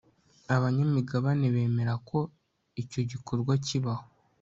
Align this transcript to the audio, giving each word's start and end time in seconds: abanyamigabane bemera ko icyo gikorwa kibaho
abanyamigabane 0.55 1.45
bemera 1.55 1.93
ko 2.09 2.19
icyo 2.81 3.01
gikorwa 3.11 3.53
kibaho 3.65 4.05